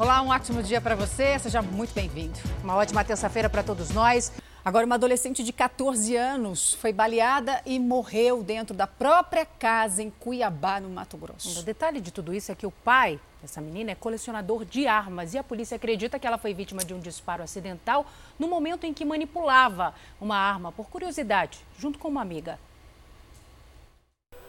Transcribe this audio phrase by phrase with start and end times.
[0.00, 1.38] Olá, um ótimo dia para você.
[1.38, 2.38] Seja muito bem-vindo.
[2.64, 4.32] Uma ótima terça-feira para todos nós.
[4.64, 10.08] Agora, uma adolescente de 14 anos foi baleada e morreu dentro da própria casa em
[10.08, 11.60] Cuiabá, no Mato Grosso.
[11.60, 15.34] O detalhe de tudo isso é que o pai dessa menina é colecionador de armas
[15.34, 18.06] e a polícia acredita que ela foi vítima de um disparo acidental
[18.38, 22.58] no momento em que manipulava uma arma por curiosidade, junto com uma amiga.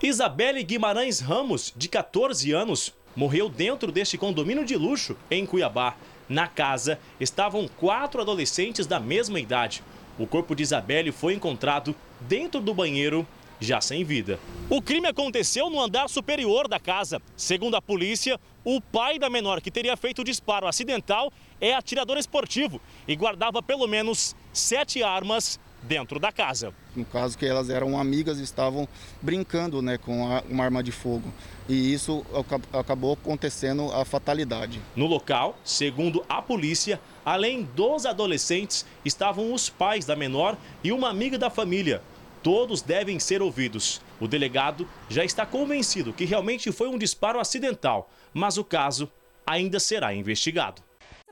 [0.02, 5.96] Isabelle Guimarães Ramos, de 14 anos, morreu dentro deste condomínio de luxo em Cuiabá.
[6.29, 9.84] Na casa estavam quatro adolescentes da mesma idade.
[10.18, 13.28] O corpo de Isabelle foi encontrado dentro do banheiro,
[13.60, 14.39] já sem vida.
[14.70, 17.21] O crime aconteceu no andar superior da casa.
[17.36, 22.18] Segundo a polícia, o pai da menor que teria feito o disparo acidental é atirador
[22.18, 26.74] esportivo e guardava pelo menos sete armas dentro da casa.
[26.96, 28.88] No caso que elas eram amigas e estavam
[29.21, 31.32] brincando né, com uma arma de fogo.
[31.68, 32.26] E isso
[32.73, 34.82] acabou acontecendo a fatalidade.
[34.96, 41.10] No local, segundo a polícia, além dos adolescentes, estavam os pais da menor e uma
[41.10, 42.02] amiga da família.
[42.44, 44.02] Todos devem ser ouvidos.
[44.20, 49.10] O delegado já está convencido que realmente foi um disparo acidental, mas o caso
[49.45, 50.82] ainda será investigado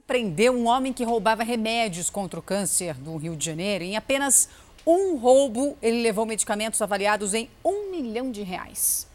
[0.09, 3.83] prendeu um homem que roubava remédios contra o câncer no Rio de Janeiro.
[3.83, 4.49] Em apenas
[4.83, 9.07] um roubo, ele levou medicamentos avaliados em um milhão de reais.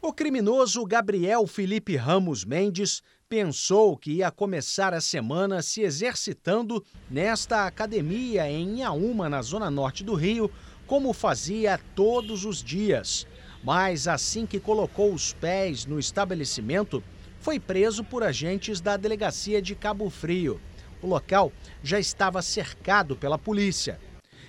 [0.00, 7.66] O criminoso Gabriel Felipe Ramos Mendes pensou que ia começar a semana se exercitando nesta
[7.66, 10.50] academia em Inhaúma, na zona norte do Rio,
[10.86, 13.26] como fazia todos os dias.
[13.62, 17.04] Mas assim que colocou os pés no estabelecimento,
[17.42, 20.60] foi preso por agentes da delegacia de Cabo Frio.
[21.02, 23.98] O local já estava cercado pela polícia.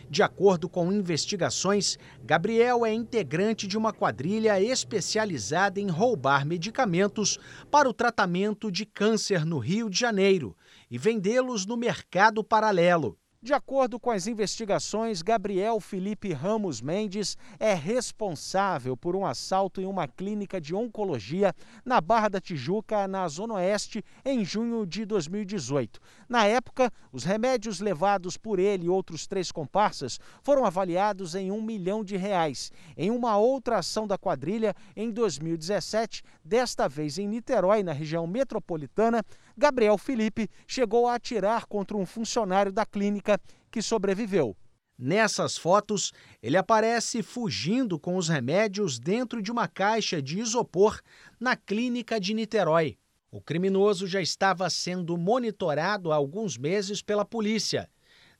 [0.08, 7.40] De acordo com investigações, Gabriel é integrante de uma quadrilha especializada em roubar medicamentos
[7.72, 10.56] para o tratamento de câncer no Rio de Janeiro
[10.92, 13.18] e vendê-los no mercado paralelo.
[13.44, 19.86] De acordo com as investigações, Gabriel Felipe Ramos Mendes é responsável por um assalto em
[19.86, 21.54] uma clínica de oncologia
[21.84, 26.00] na Barra da Tijuca, na Zona Oeste, em junho de 2018.
[26.30, 31.62] Na época, os remédios levados por ele e outros três comparsas foram avaliados em um
[31.62, 32.72] milhão de reais.
[32.96, 39.22] Em uma outra ação da quadrilha, em 2017, desta vez em Niterói, na região metropolitana,
[39.58, 43.40] Gabriel Felipe chegou a atirar contra um funcionário da clínica
[43.72, 44.56] que sobreviveu.
[44.98, 51.02] Nessas fotos, ele aparece fugindo com os remédios dentro de uma caixa de isopor
[51.40, 52.98] na clínica de Niterói.
[53.32, 57.90] O criminoso já estava sendo monitorado há alguns meses pela polícia.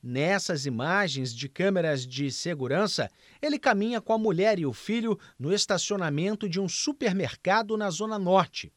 [0.00, 3.10] Nessas imagens de câmeras de segurança,
[3.42, 8.18] ele caminha com a mulher e o filho no estacionamento de um supermercado na Zona
[8.18, 8.72] Norte.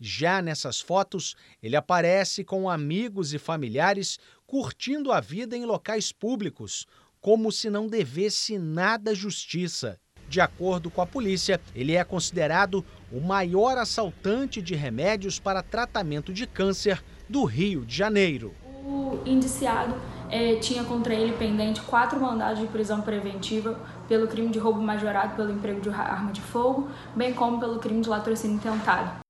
[0.00, 6.86] Já nessas fotos, ele aparece com amigos e familiares curtindo a vida em locais públicos,
[7.20, 9.98] como se não devesse nada à justiça.
[10.28, 16.32] De acordo com a polícia, ele é considerado o maior assaltante de remédios para tratamento
[16.32, 18.54] de câncer do Rio de Janeiro.
[18.84, 19.94] O indiciado
[20.30, 25.34] é, tinha contra ele pendente quatro mandados de prisão preventiva pelo crime de roubo majorado
[25.34, 29.27] pelo emprego de arma de fogo, bem como pelo crime de latrocínio tentado.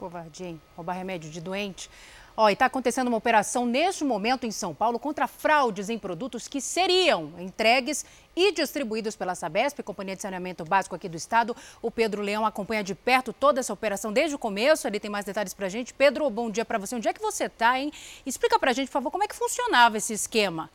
[0.00, 1.90] Covardia, roubar remédio de doente.
[2.34, 6.48] Ó, e está acontecendo uma operação neste momento em São Paulo contra fraudes em produtos
[6.48, 11.54] que seriam entregues e distribuídos pela Sabesp, Companhia de Saneamento Básico aqui do Estado.
[11.82, 14.86] O Pedro Leão acompanha de perto toda essa operação desde o começo.
[14.86, 15.92] Ele tem mais detalhes para a gente.
[15.92, 16.96] Pedro, bom dia para você.
[16.96, 17.92] Onde é que você está, hein?
[18.24, 20.70] Explica para a gente, por favor, como é que funcionava esse esquema.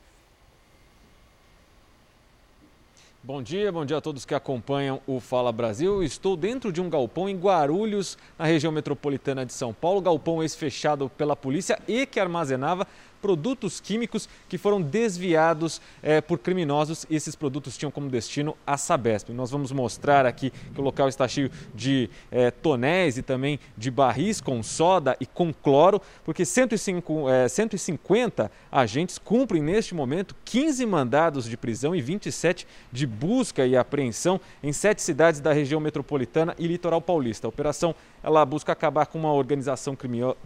[3.25, 6.03] Bom dia, bom dia a todos que acompanham o Fala Brasil.
[6.03, 9.99] Estou dentro de um galpão em Guarulhos, na região metropolitana de São Paulo.
[9.99, 12.85] Galpão esse fechado pela polícia e que armazenava
[13.25, 18.77] produtos químicos que foram desviados é, por criminosos e esses produtos tinham como destino a
[18.77, 19.29] Sabesp.
[19.29, 23.89] Nós vamos mostrar aqui que o local está cheio de é, tonéis e também de
[23.89, 30.85] barris com soda e com cloro, porque 105, é, 150 agentes cumprem neste momento 15
[30.85, 36.53] mandados de prisão e 27 de busca e apreensão em sete cidades da região metropolitana
[36.59, 37.47] e litoral paulista.
[37.47, 39.97] A operação ela busca acabar com uma organização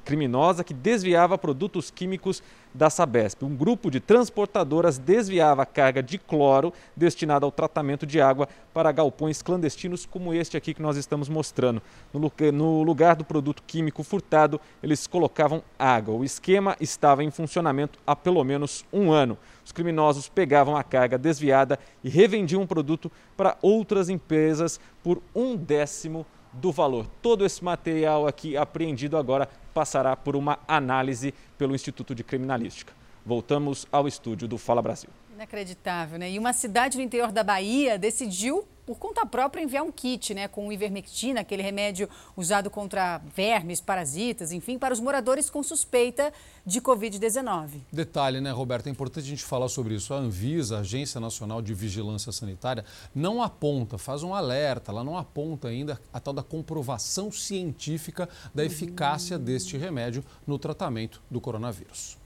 [0.05, 2.43] criminosa que desviava produtos químicos
[2.73, 3.43] da Sabesp.
[3.43, 9.41] Um grupo de transportadoras desviava carga de cloro destinada ao tratamento de água para galpões
[9.41, 11.81] clandestinos como este aqui que nós estamos mostrando.
[12.13, 16.15] No lugar do produto químico furtado, eles colocavam água.
[16.15, 19.37] O esquema estava em funcionamento há pelo menos um ano.
[19.65, 25.55] Os criminosos pegavam a carga desviada e revendiam o produto para outras empresas por um
[25.55, 27.07] décimo do valor.
[27.21, 32.93] Todo esse material aqui apreendido agora passará por uma análise pelo Instituto de Criminalística.
[33.25, 35.09] Voltamos ao estúdio do Fala Brasil.
[35.33, 36.31] Inacreditável, né?
[36.31, 40.47] E uma cidade no interior da Bahia decidiu, por conta própria, enviar um kit, né?
[40.47, 46.33] Com ivermectina, aquele remédio usado contra vermes, parasitas, enfim, para os moradores com suspeita
[46.65, 47.81] de Covid-19.
[47.93, 48.87] Detalhe, né, Roberto?
[48.87, 50.11] É importante a gente falar sobre isso.
[50.11, 52.83] A Anvisa, a Agência Nacional de Vigilância Sanitária,
[53.13, 58.65] não aponta, faz um alerta, ela não aponta ainda a tal da comprovação científica da
[58.65, 59.43] eficácia uhum.
[59.43, 62.18] deste remédio no tratamento do coronavírus.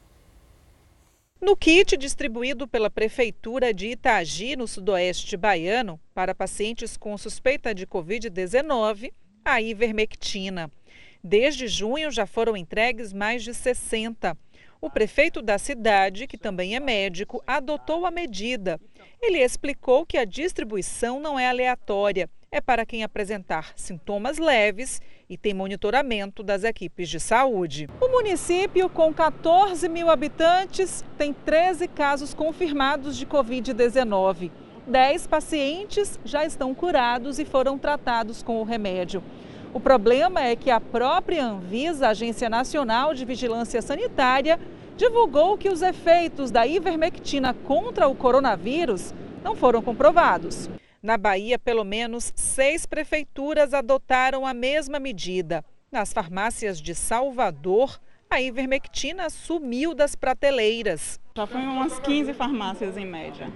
[1.43, 7.85] No kit distribuído pela Prefeitura de Itagi, no sudoeste baiano, para pacientes com suspeita de
[7.85, 9.11] Covid-19,
[9.43, 10.71] a ivermectina.
[11.21, 14.37] Desde junho já foram entregues mais de 60.
[14.79, 18.79] O prefeito da cidade, que também é médico, adotou a medida.
[19.21, 25.35] Ele explicou que a distribuição não é aleatória é para quem apresentar sintomas leves e
[25.35, 27.89] tem monitoramento das equipes de saúde.
[27.99, 34.51] O município, com 14 mil habitantes, tem 13 casos confirmados de Covid-19.
[34.85, 39.23] 10 pacientes já estão curados e foram tratados com o remédio.
[39.73, 44.59] O problema é que a própria Anvisa, Agência Nacional de Vigilância Sanitária,
[44.95, 49.11] divulgou que os efeitos da ivermectina contra o coronavírus
[49.43, 50.69] não foram comprovados.
[51.03, 55.61] Na Bahia, pelo menos seis prefeituras adotaram a mesma medida.
[55.91, 61.19] Nas farmácias de Salvador, a ivermectina sumiu das prateleiras.
[61.35, 63.51] Já foi umas 15 farmácias em média.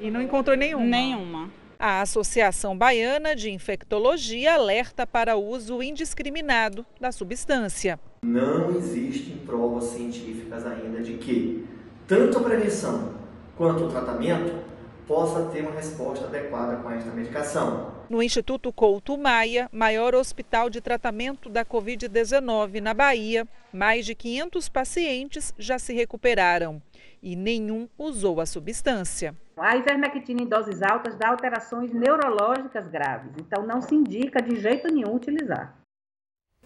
[0.00, 0.84] E não encontrou nenhuma?
[0.84, 1.52] Nenhuma.
[1.78, 8.00] A Associação Baiana de Infectologia alerta para o uso indiscriminado da substância.
[8.24, 11.64] Não existem provas científicas ainda de que
[12.08, 13.14] tanto a prevenção
[13.56, 14.77] quanto o tratamento
[15.08, 17.94] possa ter uma resposta adequada com esta medicação.
[18.10, 24.68] No Instituto Couto Maia, maior hospital de tratamento da Covid-19 na Bahia, mais de 500
[24.68, 26.80] pacientes já se recuperaram
[27.22, 29.34] e nenhum usou a substância.
[29.56, 34.92] A ivermectina em doses altas dá alterações neurológicas graves, então não se indica de jeito
[34.92, 35.74] nenhum utilizar.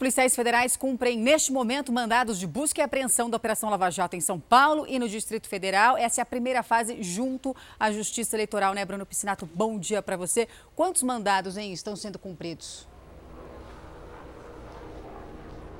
[0.02, 4.20] Policiais federais cumprem neste momento mandados de busca e apreensão da Operação Lava Jato em
[4.20, 5.96] São Paulo e no Distrito Federal.
[5.96, 9.49] Essa é a primeira fase junto à Justiça Eleitoral, né, Bruno Piscinato?
[9.54, 10.49] Bom dia para você.
[10.75, 12.88] Quantos mandados hein, estão sendo cumpridos?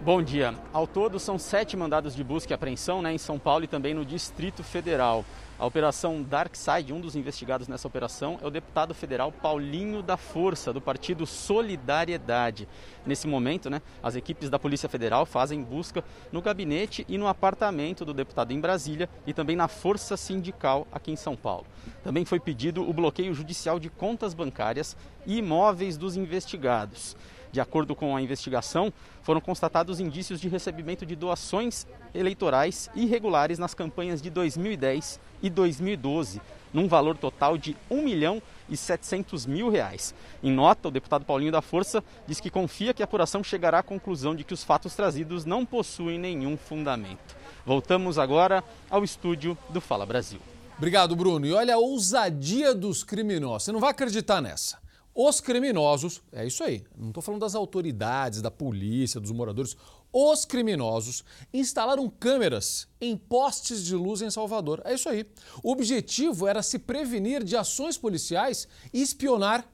[0.01, 0.55] Bom dia.
[0.73, 3.93] Ao todo, são sete mandados de busca e apreensão né, em São Paulo e também
[3.93, 5.25] no Distrito Federal.
[5.63, 10.17] A operação Dark Side, um dos investigados nessa operação, é o deputado federal Paulinho da
[10.17, 12.67] Força, do partido Solidariedade.
[13.07, 18.05] Nesse momento, né, as equipes da Polícia Federal fazem busca no gabinete e no apartamento
[18.05, 21.67] do deputado em Brasília e também na Força Sindical aqui em São Paulo.
[22.03, 27.17] Também foi pedido o bloqueio judicial de contas bancárias e imóveis dos investigados.
[27.53, 28.91] De acordo com a investigação,
[29.23, 36.41] foram constatados indícios de recebimento de doações eleitorais irregulares nas campanhas de 2010 e 2012,
[36.73, 38.41] num valor total de 1 milhão
[38.71, 40.15] e 700 mil reais.
[40.43, 43.83] Em nota, o deputado Paulinho da Força diz que confia que a apuração chegará à
[43.83, 47.37] conclusão de que os fatos trazidos não possuem nenhum fundamento.
[47.67, 50.41] Voltamos agora ao estúdio do Fala Brasil.
[50.79, 51.47] Obrigado, Bruno.
[51.47, 53.65] E olha a ousadia dos criminosos.
[53.65, 54.82] Você não vai acreditar nessa.
[55.15, 59.77] Os criminosos, é isso aí, não estou falando das autoridades, da polícia, dos moradores.
[60.11, 64.81] Os criminosos instalaram câmeras em postes de luz em Salvador.
[64.85, 65.27] É isso aí.
[65.63, 69.67] O objetivo era se prevenir de ações policiais e espionar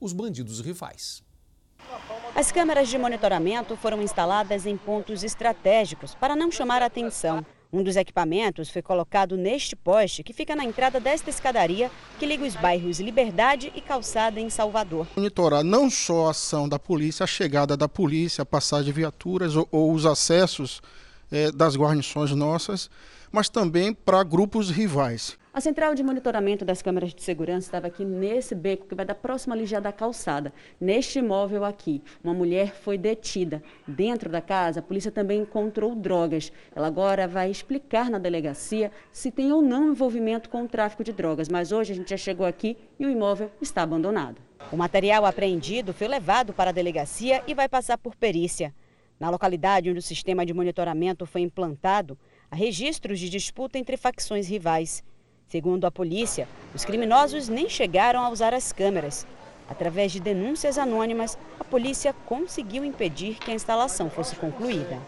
[0.00, 1.22] os bandidos rivais.
[2.34, 7.44] As câmeras de monitoramento foram instaladas em pontos estratégicos para não chamar atenção.
[7.74, 11.90] Um dos equipamentos foi colocado neste poste, que fica na entrada desta escadaria,
[12.20, 15.08] que liga os bairros Liberdade e Calçada em Salvador.
[15.16, 19.56] Monitorar não só a ação da polícia, a chegada da polícia, a passagem de viaturas
[19.56, 20.80] ou, ou os acessos
[21.32, 22.88] é, das guarnições nossas,
[23.32, 25.36] mas também para grupos rivais.
[25.54, 29.14] A central de monitoramento das câmeras de segurança estava aqui nesse beco que vai dar
[29.14, 30.52] próximo ali já da calçada.
[30.80, 33.62] Neste imóvel aqui, uma mulher foi detida.
[33.86, 36.50] Dentro da casa, a polícia também encontrou drogas.
[36.74, 41.12] Ela agora vai explicar na delegacia se tem ou não envolvimento com o tráfico de
[41.12, 41.48] drogas.
[41.48, 44.42] Mas hoje a gente já chegou aqui e o imóvel está abandonado.
[44.72, 48.74] O material apreendido foi levado para a delegacia e vai passar por perícia.
[49.20, 52.18] Na localidade onde o sistema de monitoramento foi implantado,
[52.50, 55.04] há registros de disputa entre facções rivais.
[55.54, 59.24] Segundo a polícia, os criminosos nem chegaram a usar as câmeras.
[59.68, 65.00] Através de denúncias anônimas, a polícia conseguiu impedir que a instalação fosse concluída.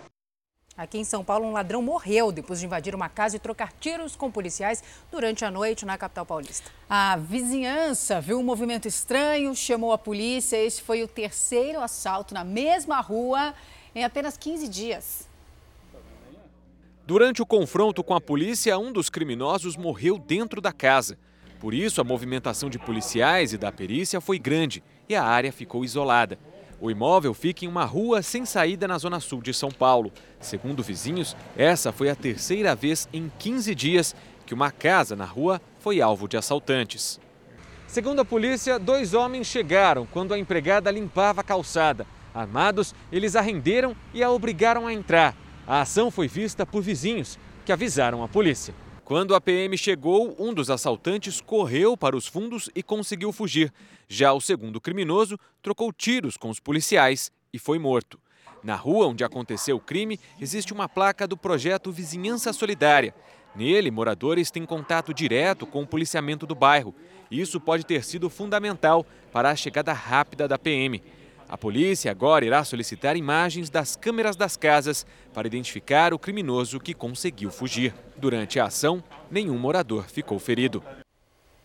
[0.76, 4.14] Aqui em São Paulo, um ladrão morreu depois de invadir uma casa e trocar tiros
[4.14, 6.70] com policiais durante a noite na capital paulista.
[6.88, 10.56] A vizinhança viu um movimento estranho, chamou a polícia.
[10.56, 13.52] Este foi o terceiro assalto na mesma rua
[13.92, 15.26] em apenas 15 dias.
[17.06, 21.16] Durante o confronto com a polícia, um dos criminosos morreu dentro da casa.
[21.60, 25.84] Por isso, a movimentação de policiais e da perícia foi grande e a área ficou
[25.84, 26.36] isolada.
[26.80, 30.10] O imóvel fica em uma rua sem saída na zona sul de São Paulo.
[30.40, 35.62] Segundo vizinhos, essa foi a terceira vez em 15 dias que uma casa na rua
[35.78, 37.20] foi alvo de assaltantes.
[37.86, 42.04] Segundo a polícia, dois homens chegaram quando a empregada limpava a calçada.
[42.34, 45.45] Armados, eles a renderam e a obrigaram a entrar.
[45.66, 48.72] A ação foi vista por vizinhos, que avisaram a polícia.
[49.04, 53.72] Quando a PM chegou, um dos assaltantes correu para os fundos e conseguiu fugir.
[54.08, 58.16] Já o segundo criminoso trocou tiros com os policiais e foi morto.
[58.62, 63.12] Na rua onde aconteceu o crime, existe uma placa do projeto Vizinhança Solidária.
[63.56, 66.94] Nele, moradores têm contato direto com o policiamento do bairro.
[67.28, 71.02] Isso pode ter sido fundamental para a chegada rápida da PM.
[71.48, 76.92] A polícia agora irá solicitar imagens das câmeras das casas para identificar o criminoso que
[76.92, 77.94] conseguiu fugir.
[78.16, 80.82] Durante a ação, nenhum morador ficou ferido.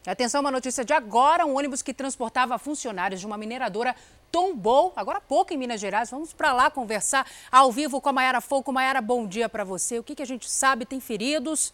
[0.05, 3.95] Atenção, uma notícia de agora: um ônibus que transportava funcionários de uma mineradora
[4.31, 6.11] tombou agora há pouco em Minas Gerais.
[6.11, 8.71] Vamos para lá conversar ao vivo com a Mayara Foco.
[8.71, 9.97] Mayara, bom dia para você.
[9.97, 10.85] O que, que a gente sabe?
[10.85, 11.73] Tem feridos?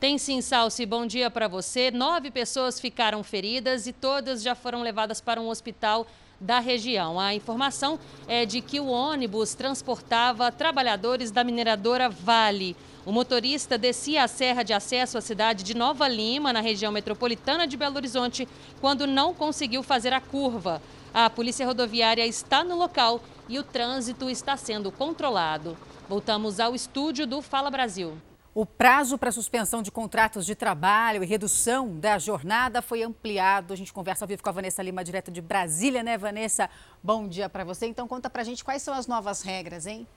[0.00, 0.86] Tem sim, Salsi.
[0.86, 1.90] Bom dia para você.
[1.90, 6.06] Nove pessoas ficaram feridas e todas já foram levadas para um hospital
[6.40, 7.18] da região.
[7.18, 12.76] A informação é de que o ônibus transportava trabalhadores da mineradora Vale.
[13.04, 17.66] O motorista descia a serra de acesso à cidade de Nova Lima, na região metropolitana
[17.66, 18.46] de Belo Horizonte,
[18.80, 20.80] quando não conseguiu fazer a curva.
[21.12, 25.76] A polícia rodoviária está no local e o trânsito está sendo controlado.
[26.08, 28.16] Voltamos ao estúdio do Fala Brasil.
[28.60, 33.72] O prazo para suspensão de contratos de trabalho e redução da jornada foi ampliado.
[33.72, 36.68] A gente conversa ao vivo com a Vanessa Lima, direto de Brasília, né, Vanessa?
[37.00, 37.86] Bom dia para você.
[37.86, 40.08] Então, conta para a gente quais são as novas regras, hein?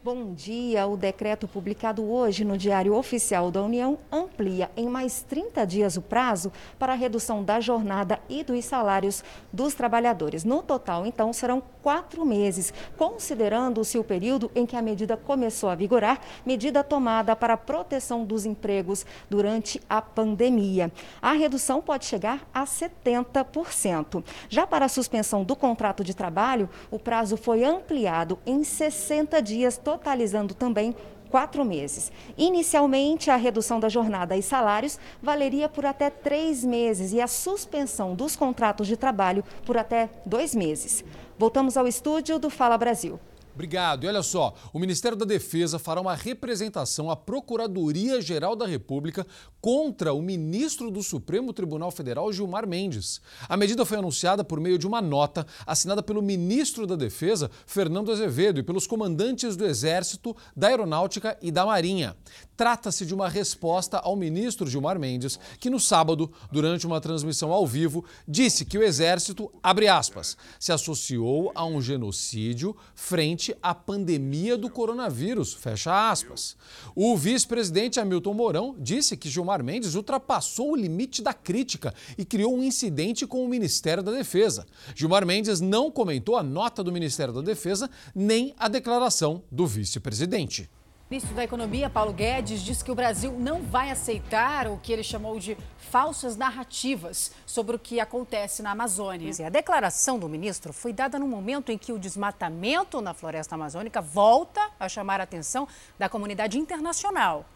[0.00, 0.86] Bom dia.
[0.86, 6.02] O decreto publicado hoje no Diário Oficial da União amplia em mais 30 dias o
[6.02, 10.44] prazo para a redução da jornada e dos salários dos trabalhadores.
[10.44, 15.74] No total, então, serão quatro meses, considerando-se o período em que a medida começou a
[15.74, 20.92] vigorar, medida tomada para a proteção dos empregos durante a pandemia.
[21.20, 24.22] A redução pode chegar a 70%.
[24.48, 29.76] Já para a suspensão do contrato de trabalho, o prazo foi ampliado em 60 dias
[29.88, 30.94] totalizando também
[31.30, 32.12] quatro meses.
[32.36, 38.14] Inicialmente, a redução da jornada e salários valeria por até três meses e a suspensão
[38.14, 41.02] dos contratos de trabalho por até dois meses.
[41.38, 43.18] Voltamos ao estúdio do Fala Brasil.
[43.58, 44.04] Obrigado.
[44.04, 49.26] E olha só, o Ministério da Defesa fará uma representação à Procuradoria-Geral da República
[49.60, 53.20] contra o ministro do Supremo Tribunal Federal, Gilmar Mendes.
[53.48, 58.12] A medida foi anunciada por meio de uma nota assinada pelo ministro da Defesa, Fernando
[58.12, 62.14] Azevedo, e pelos comandantes do Exército, da Aeronáutica e da Marinha.
[62.56, 67.66] Trata-se de uma resposta ao ministro Gilmar Mendes, que no sábado, durante uma transmissão ao
[67.66, 74.56] vivo, disse que o Exército, abre aspas, se associou a um genocídio frente à pandemia
[74.56, 76.56] do coronavírus, fecha aspas.
[76.94, 82.56] O vice-presidente Hamilton Mourão disse que Gilmar Mendes ultrapassou o limite da crítica e criou
[82.56, 84.66] um incidente com o Ministério da Defesa.
[84.94, 90.68] Gilmar Mendes não comentou a nota do Ministério da Defesa nem a declaração do vice-presidente.
[91.08, 94.92] O ministro da Economia, Paulo Guedes, disse que o Brasil não vai aceitar o que
[94.92, 99.32] ele chamou de falsas narrativas sobre o que acontece na Amazônia.
[99.46, 104.02] A declaração do ministro foi dada no momento em que o desmatamento na floresta amazônica
[104.02, 105.66] volta a chamar a atenção
[105.98, 107.46] da comunidade internacional.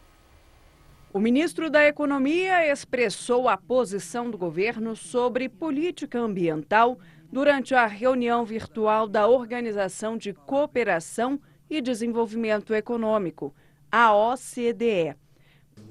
[1.13, 6.99] O ministro da Economia expressou a posição do governo sobre política ambiental
[7.31, 11.39] durante a reunião virtual da Organização de Cooperação
[11.73, 13.55] e Desenvolvimento Econômico,
[13.91, 15.17] a OCDE.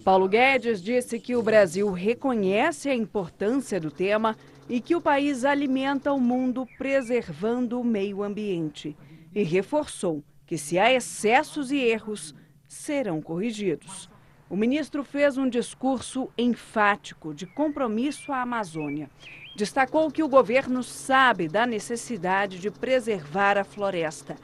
[0.06, 4.38] Paulo Guedes disse que o Brasil reconhece a importância do tema
[4.70, 8.96] e que o país alimenta o mundo preservando o meio ambiente.
[9.34, 12.36] E reforçou que, se há excessos e erros,
[12.68, 14.08] serão corrigidos.
[14.48, 19.10] O ministro fez um discurso enfático de compromisso à Amazônia.
[19.56, 24.38] Destacou que o governo sabe da necessidade de preservar a floresta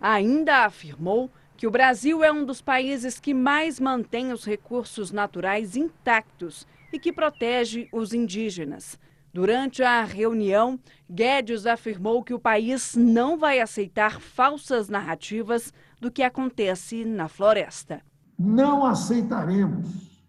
[0.00, 5.76] Ainda afirmou que o Brasil é um dos países que mais mantém os recursos naturais
[5.76, 8.98] intactos e que protege os indígenas.
[9.32, 10.78] Durante a reunião,
[11.10, 18.00] Guedes afirmou que o país não vai aceitar falsas narrativas do que acontece na floresta.
[18.38, 20.22] Não aceitaremos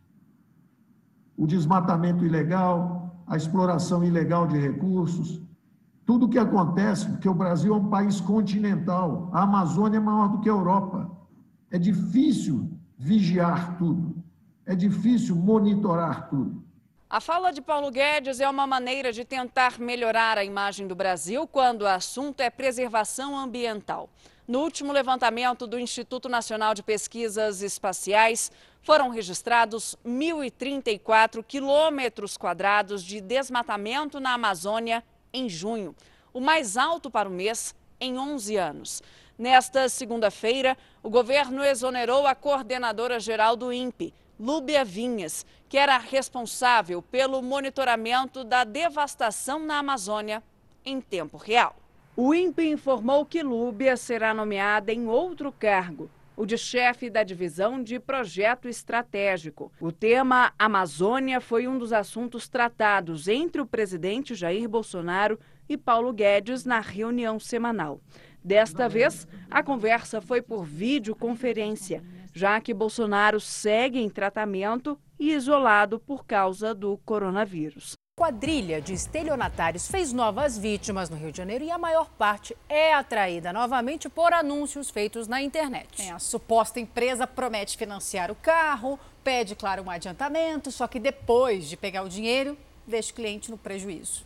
[1.38, 5.42] o desmatamento ilegal, a exploração ilegal de recursos,
[6.10, 10.28] tudo o que acontece, porque o Brasil é um país continental, a Amazônia é maior
[10.28, 11.08] do que a Europa.
[11.70, 14.16] É difícil vigiar tudo,
[14.66, 16.63] é difícil monitorar tudo.
[17.08, 21.46] A fala de Paulo Guedes é uma maneira de tentar melhorar a imagem do Brasil
[21.46, 24.10] quando o assunto é preservação ambiental.
[24.48, 28.51] No último levantamento do Instituto Nacional de Pesquisas Espaciais,
[28.82, 35.96] foram registrados 1.034 quilômetros quadrados de desmatamento na Amazônia em junho,
[36.34, 39.04] o mais alto para o mês em 11 anos.
[39.38, 47.02] Nesta segunda-feira, o governo exonerou a coordenadora geral do INPE, Lúbia Vinhas, que era responsável
[47.02, 50.42] pelo monitoramento da devastação na Amazônia
[50.86, 51.76] em tempo real.
[52.16, 57.84] O INPE informou que Lúbia será nomeada em outro cargo, o de chefe da divisão
[57.84, 59.74] de projeto estratégico.
[59.77, 66.13] O tema Amazônia foi um dos assuntos tratados entre o presidente Jair Bolsonaro e Paulo
[66.13, 68.00] Guedes na reunião semanal.
[68.41, 72.01] Desta vez, a conversa foi por videoconferência,
[72.34, 79.88] já que Bolsonaro segue em tratamento e isolado por causa do coronavírus quadrilha de estelionatários
[79.88, 84.34] fez novas vítimas no Rio de Janeiro e a maior parte é atraída novamente por
[84.34, 86.02] anúncios feitos na internet.
[86.02, 91.70] É, a suposta empresa promete financiar o carro, pede, claro, um adiantamento, só que depois
[91.70, 94.26] de pegar o dinheiro, deixa o cliente no prejuízo.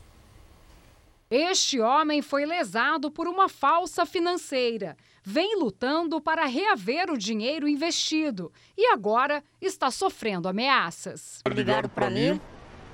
[1.29, 4.97] Este homem foi lesado por uma falsa financeira.
[5.23, 11.41] Vem lutando para reaver o dinheiro investido e agora está sofrendo ameaças.
[11.47, 12.41] Ligaram para mim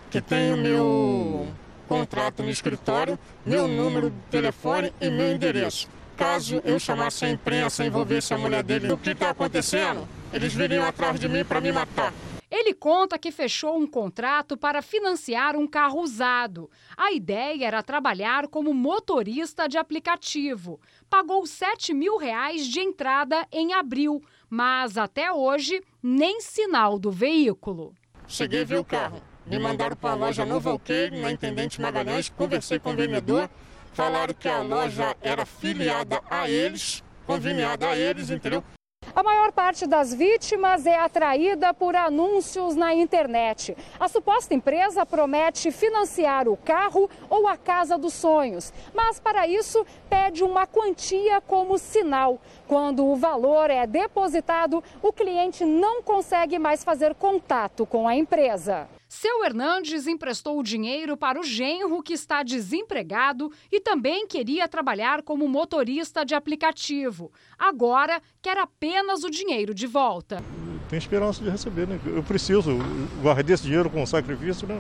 [0.09, 1.47] que tem o meu
[1.87, 5.87] contrato no escritório, meu número de telefone e meu endereço.
[6.17, 10.07] Caso eu chamasse a imprensa, envolvesse a mulher dele, o que está acontecendo?
[10.33, 12.13] Eles viriam atrás de mim para me matar.
[12.51, 16.69] Ele conta que fechou um contrato para financiar um carro usado.
[16.97, 20.79] A ideia era trabalhar como motorista de aplicativo.
[21.09, 27.93] Pagou 7 mil reais de entrada em abril, mas até hoje nem sinal do veículo.
[28.27, 29.28] Cheguei a ver o carro.
[29.49, 33.49] Me mandaram para a loja Novo Alqueire, na Intendente Magalhães, conversei com o vendedor,
[33.93, 38.63] falaram que a loja era filiada a eles, conveniada a eles, entendeu?
[39.15, 43.75] A maior parte das vítimas é atraída por anúncios na internet.
[43.99, 49.83] A suposta empresa promete financiar o carro ou a casa dos sonhos, mas para isso
[50.07, 52.39] pede uma quantia como sinal.
[52.67, 58.87] Quando o valor é depositado, o cliente não consegue mais fazer contato com a empresa.
[59.11, 65.23] Seu Hernandes emprestou o dinheiro para o genro que está desempregado e também queria trabalhar
[65.23, 67.31] como motorista de aplicativo.
[67.57, 70.43] Agora quer apenas o dinheiro de volta.
[70.87, 71.99] Tem esperança de receber, né?
[72.05, 72.77] Eu preciso
[73.19, 74.79] guardar esse dinheiro com sacrifício, né?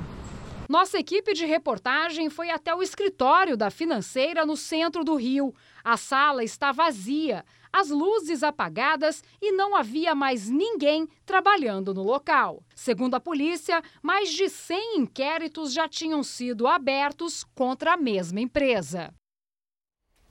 [0.69, 5.55] Nossa equipe de reportagem foi até o escritório da financeira no centro do Rio.
[5.83, 12.63] A sala está vazia, as luzes apagadas e não havia mais ninguém trabalhando no local.
[12.75, 19.13] Segundo a polícia, mais de 100 inquéritos já tinham sido abertos contra a mesma empresa.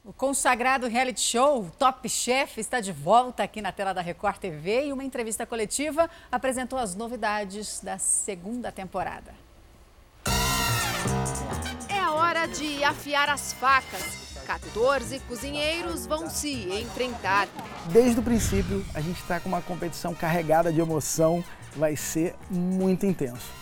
[0.05, 4.87] O consagrado reality show Top Chef está de volta aqui na tela da Record TV
[4.87, 9.35] e uma entrevista coletiva apresentou as novidades da segunda temporada.
[11.90, 14.28] É hora de afiar as facas.
[14.49, 17.47] 14 cozinheiros vão se enfrentar.
[17.93, 21.45] Desde o princípio, a gente está com uma competição carregada de emoção,
[21.77, 23.53] vai ser muito intenso.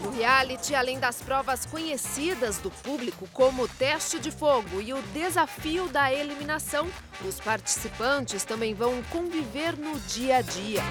[0.00, 5.02] No reality, além das provas conhecidas do público, como o teste de fogo e o
[5.12, 6.88] desafio da eliminação,
[7.22, 10.82] os participantes também vão conviver no dia a dia.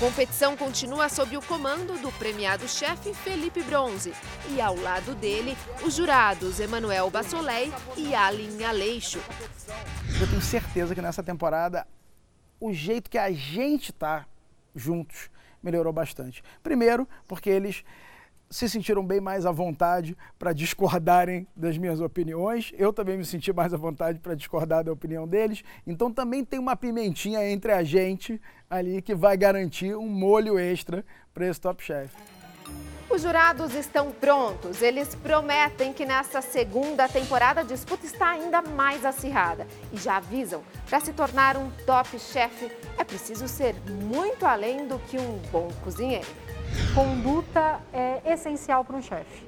[0.00, 4.14] Competição continua sob o comando do premiado chefe Felipe Bronze
[4.48, 9.18] e ao lado dele os jurados Emanuel Bassolei e Aline Aleixo.
[10.18, 11.86] Eu tenho certeza que nessa temporada
[12.58, 14.24] o jeito que a gente tá
[14.74, 15.28] juntos
[15.62, 16.42] melhorou bastante.
[16.62, 17.84] Primeiro, porque eles
[18.50, 22.72] se sentiram bem mais à vontade para discordarem das minhas opiniões.
[22.76, 25.62] Eu também me senti mais à vontade para discordar da opinião deles.
[25.86, 31.04] Então também tem uma pimentinha entre a gente ali que vai garantir um molho extra
[31.32, 32.12] para esse Top Chef.
[33.08, 34.82] Os jurados estão prontos.
[34.82, 39.66] Eles prometem que nessa segunda temporada a disputa está ainda mais acirrada.
[39.92, 44.98] E já avisam, para se tornar um top chef é preciso ser muito além do
[45.00, 46.26] que um bom cozinheiro.
[46.94, 49.46] Conduta é essencial para um chefe.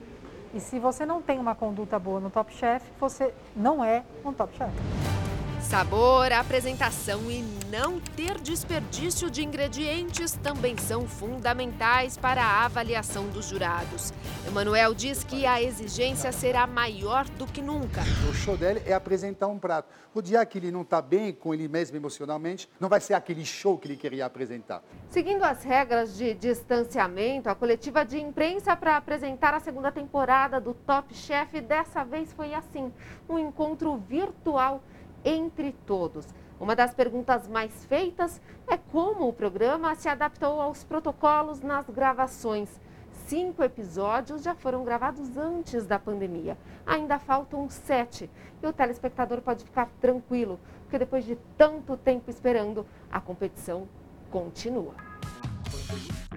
[0.55, 4.33] E se você não tem uma conduta boa no Top Chef, você não é um
[4.33, 5.22] Top Chef.
[5.63, 13.49] Sabor, apresentação e não ter desperdício de ingredientes também são fundamentais para a avaliação dos
[13.49, 14.13] jurados.
[14.47, 18.03] Emanuel diz que a exigência será maior do que nunca.
[18.29, 19.89] O show dele é apresentar um prato.
[20.13, 23.45] O dia que ele não está bem com ele mesmo emocionalmente, não vai ser aquele
[23.45, 24.83] show que ele queria apresentar.
[25.09, 30.75] Seguindo as regras de distanciamento, a coletiva de imprensa para apresentar a segunda temporada do
[30.75, 32.93] Top Chef dessa vez foi assim,
[33.27, 34.83] um encontro virtual
[35.25, 36.27] entre todos.
[36.59, 42.81] Uma das perguntas mais feitas é como o programa se adaptou aos protocolos nas gravações.
[43.27, 46.57] Cinco episódios já foram gravados antes da pandemia.
[46.87, 48.31] Ainda faltam sete.
[48.63, 53.89] E o telespectador pode ficar tranquilo, porque depois de tanto tempo esperando, a competição
[54.31, 54.95] continua.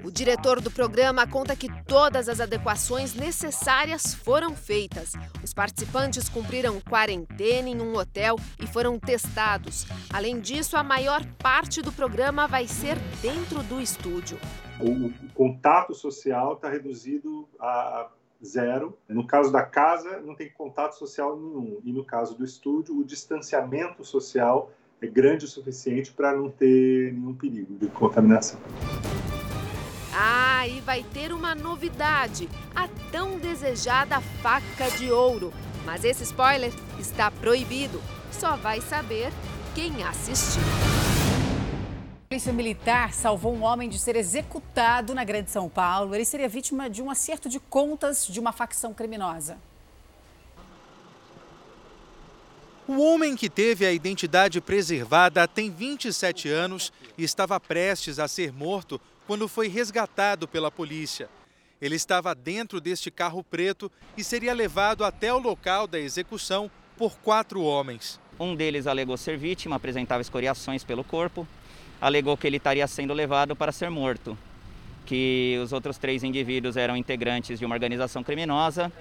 [0.06, 5.14] O diretor do programa conta que todas as adequações necessárias foram feitas.
[5.44, 9.88] Os participantes cumpriram quarentena em um hotel e foram testados.
[10.14, 14.38] Além disso, a maior parte do programa vai ser dentro do estúdio.
[14.80, 18.08] O contato social está reduzido a
[18.46, 18.96] zero.
[19.10, 21.82] No caso da casa, não tem contato social nenhum.
[21.84, 24.70] E no caso do estúdio, o distanciamento social
[25.02, 28.60] é grande o suficiente para não ter nenhum perigo de contaminação.
[30.18, 35.54] Ah, e vai ter uma novidade: a tão desejada faca de ouro.
[35.84, 38.02] Mas esse spoiler está proibido.
[38.32, 39.32] Só vai saber
[39.76, 40.62] quem assistir.
[42.24, 46.16] A Polícia Militar salvou um homem de ser executado na Grande São Paulo.
[46.16, 49.58] Ele seria vítima de um acerto de contas de uma facção criminosa.
[52.88, 58.54] O homem que teve a identidade preservada tem 27 anos e estava prestes a ser
[58.54, 61.30] morto quando foi resgatado pela polícia.
[61.82, 67.18] Ele estava dentro deste carro preto e seria levado até o local da execução por
[67.18, 68.20] quatro homens.
[68.40, 71.48] Um deles alegou ser vítima, apresentava escoriações pelo corpo,
[72.02, 74.38] alegou que ele estaria sendo levado para ser morto,
[75.06, 78.92] que os outros três indivíduos eram integrantes de uma organização criminosa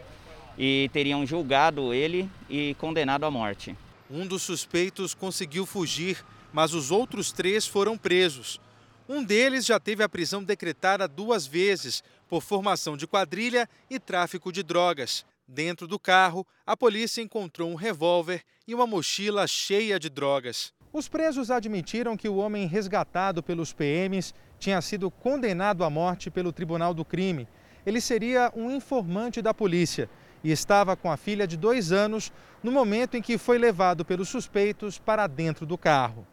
[0.57, 3.77] e teriam julgado ele e condenado à morte.
[4.11, 8.61] Um dos suspeitos conseguiu fugir, mas os outros três foram presos.
[9.07, 14.51] Um deles já teve a prisão decretada duas vezes por formação de quadrilha e tráfico
[14.51, 15.27] de drogas.
[15.47, 20.73] Dentro do carro, a polícia encontrou um revólver e uma mochila cheia de drogas.
[20.91, 26.51] Os presos admitiram que o homem resgatado pelos PMs tinha sido condenado à morte pelo
[26.51, 27.47] Tribunal do Crime.
[27.85, 30.09] Ele seria um informante da polícia
[30.43, 34.31] e estava com a filha de dois anos no momento em que foi levado pelos
[34.31, 36.27] suspeitos para dentro do carro.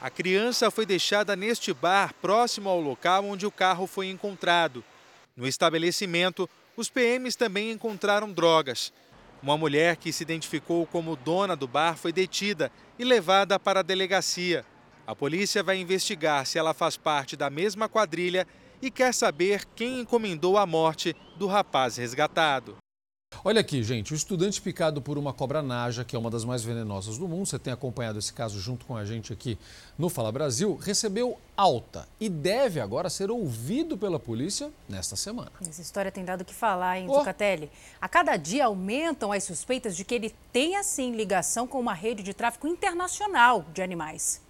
[0.00, 4.84] A criança foi deixada neste bar próximo ao local onde o carro foi encontrado.
[5.34, 8.92] No estabelecimento, os PMs também encontraram drogas.
[9.42, 13.82] Uma mulher que se identificou como dona do bar foi detida e levada para a
[13.82, 14.66] delegacia.
[15.06, 18.46] A polícia vai investigar se ela faz parte da mesma quadrilha
[18.82, 22.76] e quer saber quem encomendou a morte do rapaz resgatado.
[23.44, 26.62] Olha aqui, gente, o estudante picado por uma cobra naja, que é uma das mais
[26.62, 29.58] venenosas do mundo, você tem acompanhado esse caso junto com a gente aqui
[29.98, 35.52] no Fala Brasil, recebeu alta e deve agora ser ouvido pela polícia nesta semana.
[35.60, 37.18] Essa história tem dado o que falar, hein, oh.
[37.18, 37.70] Zucatelli?
[38.00, 42.22] A cada dia aumentam as suspeitas de que ele tenha, sim, ligação com uma rede
[42.22, 44.40] de tráfico internacional de animais.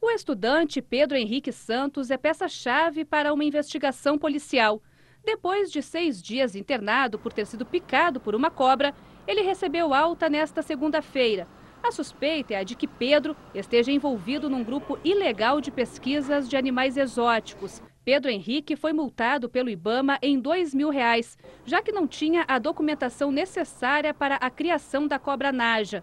[0.00, 4.82] O estudante Pedro Henrique Santos é peça-chave para uma investigação policial.
[5.24, 8.94] Depois de seis dias internado por ter sido picado por uma cobra,
[9.26, 11.46] ele recebeu alta nesta segunda-feira.
[11.82, 16.56] A suspeita é a de que Pedro esteja envolvido num grupo ilegal de pesquisas de
[16.56, 17.82] animais exóticos.
[18.04, 22.58] Pedro Henrique foi multado pelo Ibama em dois mil reais, já que não tinha a
[22.58, 26.02] documentação necessária para a criação da cobra naja.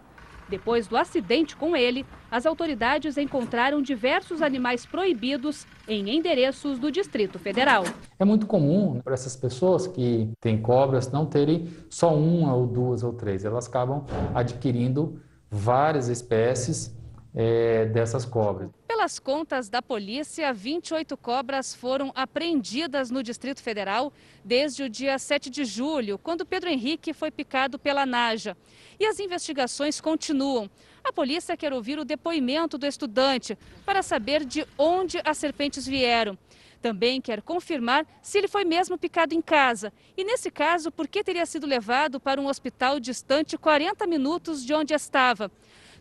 [0.49, 7.37] Depois do acidente com ele, as autoridades encontraram diversos animais proibidos em endereços do Distrito
[7.37, 7.83] Federal.
[8.17, 13.03] É muito comum para essas pessoas que têm cobras não terem só uma ou duas
[13.03, 16.95] ou três, elas acabam adquirindo várias espécies
[17.33, 18.78] é, dessas cobras.
[18.99, 24.11] Pelas contas da polícia, 28 cobras foram apreendidas no Distrito Federal
[24.43, 28.57] desde o dia 7 de julho, quando Pedro Henrique foi picado pela Naja.
[28.99, 30.69] E as investigações continuam.
[31.01, 36.37] A polícia quer ouvir o depoimento do estudante para saber de onde as serpentes vieram.
[36.81, 41.23] Também quer confirmar se ele foi mesmo picado em casa e, nesse caso, por que
[41.23, 45.49] teria sido levado para um hospital distante 40 minutos de onde estava.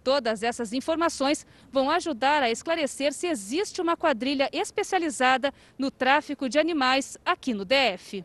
[0.02, 6.58] Todas essas informações vão ajudar a esclarecer se existe uma quadrilha especializada no tráfico de
[6.58, 8.24] animais aqui no DF.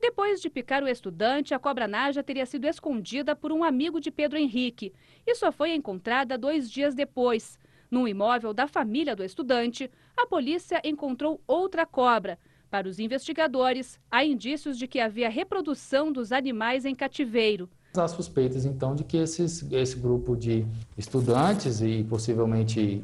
[0.00, 4.12] Depois de picar o estudante, a cobra naja teria sido escondida por um amigo de
[4.12, 4.92] Pedro Henrique
[5.26, 7.58] e só foi encontrada dois dias depois.
[7.90, 12.38] Num imóvel da família do estudante, a polícia encontrou outra cobra.
[12.70, 17.68] Para os investigadores, há indícios de que havia reprodução dos animais em cativeiro.
[17.98, 20.64] Há suspeitas, então, de que esses, esse grupo de
[20.96, 23.02] estudantes e possivelmente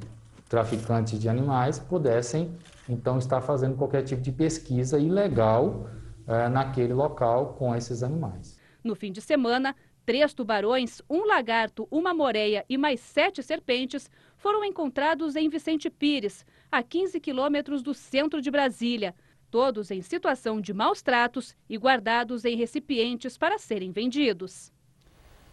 [0.49, 2.51] traficantes de animais pudessem,
[2.89, 5.89] então, estar fazendo qualquer tipo de pesquisa ilegal
[6.27, 8.59] é, naquele local com esses animais.
[8.83, 14.65] No fim de semana, três tubarões, um lagarto, uma moreia e mais sete serpentes foram
[14.65, 19.15] encontrados em Vicente Pires, a 15 quilômetros do centro de Brasília.
[19.51, 24.74] Todos em situação de maus tratos e guardados em recipientes para serem vendidos.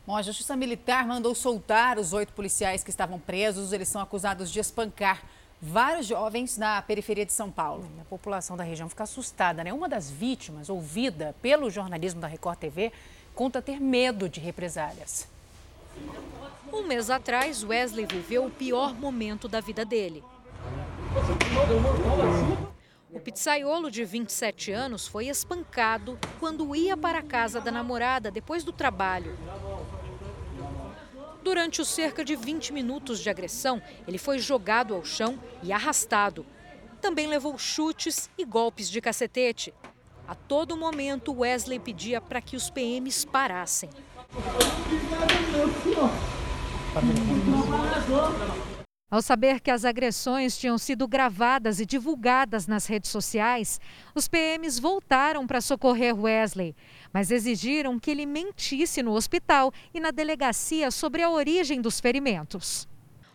[0.05, 3.71] Bom, a Justiça Militar mandou soltar os oito policiais que estavam presos.
[3.71, 5.21] Eles são acusados de espancar
[5.61, 7.87] vários jovens na periferia de São Paulo.
[8.01, 9.71] A população da região fica assustada, né?
[9.71, 12.91] Uma das vítimas, ouvida pelo jornalismo da Record TV,
[13.35, 15.27] conta ter medo de represálias.
[16.73, 20.23] Um mês atrás, Wesley viveu o pior momento da vida dele.
[23.13, 28.63] O pizzaiolo de 27 anos foi espancado quando ia para a casa da namorada depois
[28.63, 29.37] do trabalho.
[31.43, 36.45] Durante os cerca de 20 minutos de agressão, ele foi jogado ao chão e arrastado.
[37.01, 39.73] Também levou chutes e golpes de cacetete.
[40.27, 43.89] A todo momento, Wesley pedia para que os PMs parassem.
[49.11, 53.77] Ao saber que as agressões tinham sido gravadas e divulgadas nas redes sociais,
[54.15, 56.73] os PMs voltaram para socorrer Wesley,
[57.11, 62.87] mas exigiram que ele mentisse no hospital e na delegacia sobre a origem dos ferimentos.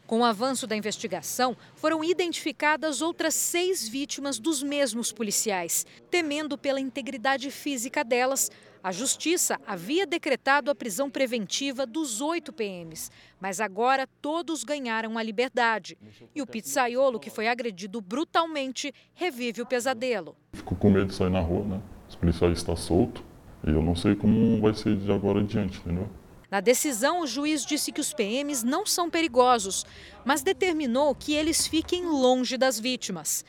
[0.07, 5.85] Com o avanço da investigação, foram identificadas outras seis vítimas dos mesmos policiais.
[6.09, 8.49] Temendo pela integridade física delas,
[8.87, 15.23] a Justiça havia decretado a prisão preventiva dos oito PMs, mas agora todos ganharam a
[15.25, 15.99] liberdade.
[16.33, 20.37] E o pizzaiolo, que foi agredido brutalmente, revive o pesadelo.
[20.53, 21.83] Fico com medo de sair na rua, né?
[22.09, 23.25] Os policiais estão soltos
[23.67, 26.09] e eu não sei como vai ser de agora adiante, entendeu?
[26.49, 29.85] Na decisão, o juiz disse que os PMs não são perigosos,
[30.25, 33.45] mas determinou que eles fiquem longe das vítimas.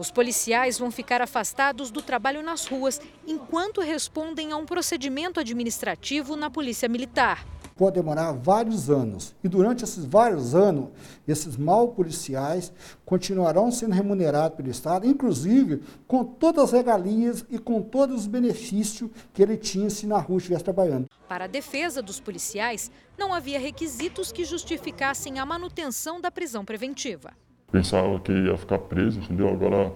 [0.00, 6.36] Os policiais vão ficar afastados do trabalho nas ruas enquanto respondem a um procedimento administrativo
[6.36, 7.46] na Polícia Militar.
[7.76, 10.88] Pode demorar vários anos e durante esses vários anos,
[11.28, 12.72] esses mal policiais
[13.04, 19.10] continuarão sendo remunerados pelo Estado, inclusive com todas as regalias e com todos os benefícios
[19.34, 21.10] que ele tinha se na rua estivesse trabalhando.
[21.28, 27.34] Para a defesa dos policiais, não havia requisitos que justificassem a manutenção da prisão preventiva
[27.70, 29.48] pensava que ia ficar preso, entendeu?
[29.48, 29.92] Agora,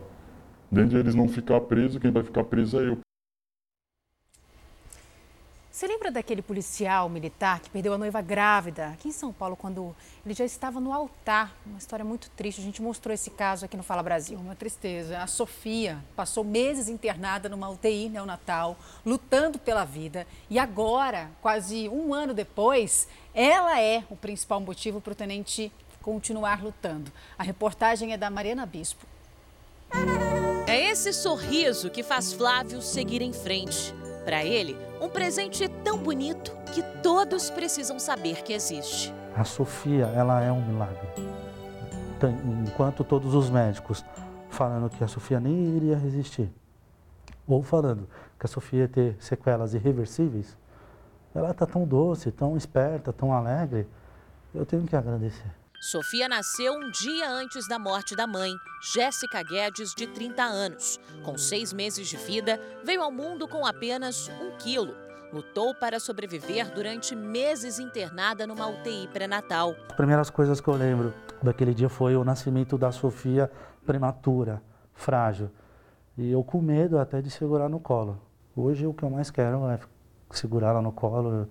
[0.71, 2.99] dentro de eles não ficar preso, quem vai ficar preso é eu.
[5.75, 9.93] Você lembra daquele policial militar que perdeu a noiva grávida aqui em São Paulo quando
[10.25, 11.53] ele já estava no altar?
[11.67, 12.61] Uma história muito triste.
[12.61, 14.39] A gente mostrou esse caso aqui no Fala Brasil.
[14.39, 15.19] Uma tristeza.
[15.19, 20.29] A Sofia passou meses internada numa UTI neonatal, lutando pela vida.
[20.49, 25.73] E agora, quase um ano depois, ela é o principal motivo para o tenente
[26.05, 27.11] continuar lutando.
[27.39, 29.07] A reportagem é da Mariana Bispo.
[30.67, 33.95] É esse sorriso que faz Flávio seguir em frente.
[34.23, 39.15] Para ele, um presente tão bonito que todos precisam saber que existe.
[39.35, 41.09] A Sofia, ela é um milagre.
[42.67, 44.05] Enquanto todos os médicos
[44.51, 46.51] falando que a Sofia nem iria resistir,
[47.47, 50.57] ou falando que a Sofia ia ter sequelas irreversíveis,
[51.35, 53.87] ela está tão doce, tão esperta, tão alegre.
[54.55, 55.64] Eu tenho que agradecer.
[55.87, 58.55] Sofia nasceu um dia antes da morte da mãe,
[58.95, 60.99] Jéssica Guedes, de 30 anos.
[61.23, 64.95] Com seis meses de vida, veio ao mundo com apenas um quilo.
[65.31, 69.75] Lutou para sobreviver durante meses internada numa UTI pré-natal.
[69.91, 73.53] As primeiras coisas que eu lembro daquele dia foi o nascimento da Sofia
[73.85, 74.63] prematura,
[74.95, 75.51] frágil.
[76.17, 78.19] E eu com medo até de segurar no colo.
[78.57, 79.79] Hoje o que eu mais quero é
[80.31, 81.47] segurar ela no colo.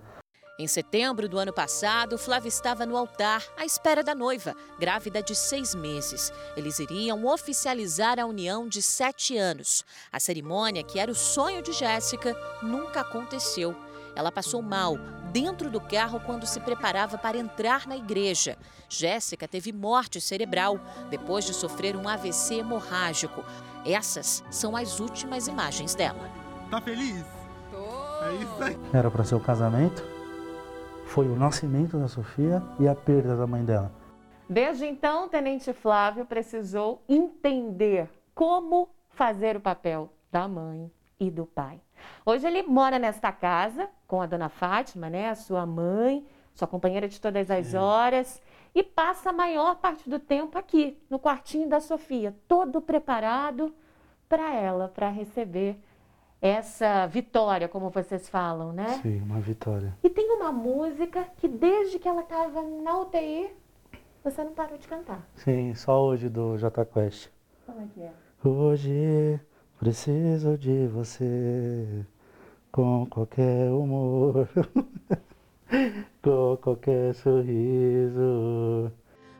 [0.56, 5.34] Em setembro do ano passado, Flávia estava no altar à espera da noiva, grávida de
[5.34, 6.32] seis meses.
[6.56, 9.84] Eles iriam oficializar a união de sete anos.
[10.12, 13.74] A cerimônia, que era o sonho de Jéssica, nunca aconteceu.
[14.14, 14.96] Ela passou mal
[15.32, 18.56] dentro do carro quando se preparava para entrar na igreja.
[18.88, 20.78] Jéssica teve morte cerebral
[21.10, 23.44] depois de sofrer um AVC hemorrágico.
[23.84, 26.30] Essas são as últimas imagens dela.
[26.70, 27.24] Tá feliz?
[27.72, 28.24] Tô.
[28.24, 28.78] É isso aí.
[28.92, 30.13] Era para ser o casamento?
[31.14, 33.92] Foi o nascimento da Sofia e a perda da mãe dela.
[34.50, 41.46] Desde então, o Tenente Flávio precisou entender como fazer o papel da mãe e do
[41.46, 41.80] pai.
[42.26, 47.06] Hoje ele mora nesta casa com a dona Fátima, né, a sua mãe, sua companheira
[47.06, 48.42] de todas as horas,
[48.74, 53.72] e passa a maior parte do tempo aqui, no quartinho da Sofia, todo preparado
[54.28, 55.80] para ela, para receber
[56.44, 59.00] essa vitória, como vocês falam, né?
[59.00, 59.96] Sim, uma vitória.
[60.04, 63.48] E tem uma música que desde que ela estava na UTI,
[64.22, 65.26] você não parou de cantar.
[65.36, 67.30] Sim, só hoje do J Quest.
[67.64, 68.12] Como é que é?
[68.46, 69.40] Hoje
[69.80, 72.04] preciso de você
[72.70, 74.46] com qualquer humor,
[76.20, 78.92] com qualquer sorriso.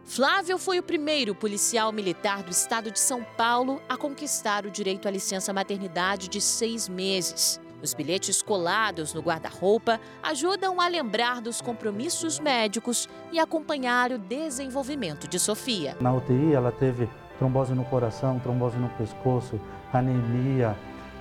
[0.07, 5.09] Flávio foi o primeiro policial militar do estado de São Paulo a conquistar o direito
[5.09, 7.59] à licença maternidade de seis meses.
[7.83, 15.27] Os bilhetes colados no guarda-roupa ajudam a lembrar dos compromissos médicos e acompanhar o desenvolvimento
[15.27, 15.97] de Sofia.
[16.01, 19.59] Na UTI ela teve trombose no coração, trombose no pescoço,
[19.93, 20.77] anemia,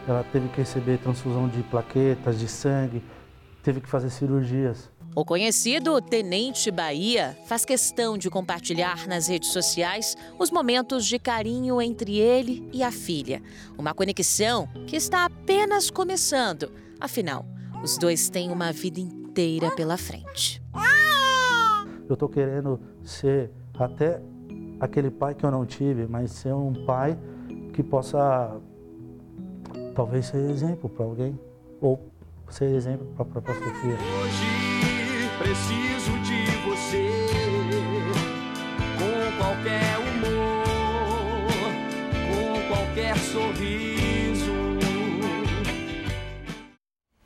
[0.08, 3.02] ela teve que receber transfusão de plaquetas, de sangue,
[3.64, 4.90] teve que fazer cirurgias.
[5.16, 11.80] O conhecido Tenente Bahia faz questão de compartilhar nas redes sociais os momentos de carinho
[11.80, 13.40] entre ele e a filha.
[13.78, 16.72] Uma conexão que está apenas começando.
[17.00, 17.46] Afinal,
[17.84, 20.60] os dois têm uma vida inteira pela frente.
[22.10, 24.20] Eu estou querendo ser até
[24.80, 27.16] aquele pai que eu não tive, mas ser um pai
[27.72, 28.60] que possa
[29.94, 31.40] talvez ser exemplo para alguém
[31.80, 32.00] ou
[32.50, 34.63] ser exemplo para a própria Sofia.
[35.44, 37.10] Preciso de você
[38.98, 40.64] com qualquer humor,
[42.30, 44.54] com qualquer sorriso.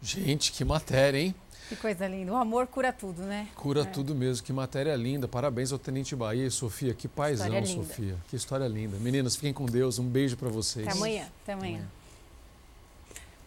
[0.02, 1.36] Gente, que matéria, hein?
[1.70, 2.32] Que coisa linda.
[2.34, 3.48] O amor cura tudo, né?
[3.56, 3.86] Cura É.
[3.86, 4.44] tudo mesmo.
[4.46, 5.28] Que matéria linda.
[5.28, 6.94] Parabéns ao Tenente Bahia e Sofia.
[6.96, 7.68] Que paizão, História.
[7.68, 8.16] Sofia.
[8.30, 8.98] Que história linda.
[8.98, 10.00] Meninas, fiquem com Deus.
[10.00, 10.88] Um beijo para vocês.
[10.88, 11.28] Até amanhã.
[11.44, 11.82] Até amanhã.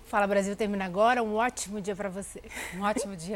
[0.07, 1.23] Fala Brasil termina agora.
[1.23, 2.43] Um ótimo dia para você.
[2.77, 3.27] Um ótimo dia.